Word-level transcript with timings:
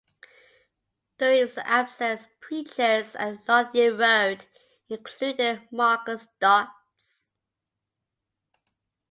During 1.19 1.41
his 1.41 1.59
absence 1.59 2.23
preachers 2.39 3.15
at 3.17 3.47
Lothian 3.47 3.99
Road 3.99 4.47
included 4.89 5.61
Marcus 5.71 6.25
Dods. 6.39 7.27